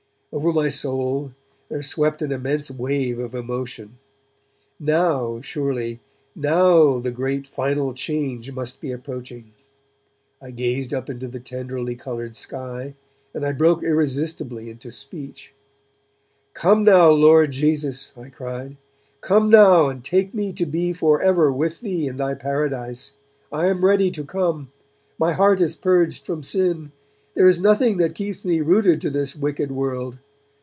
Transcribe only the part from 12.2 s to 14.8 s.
sky, and I broke irresistibly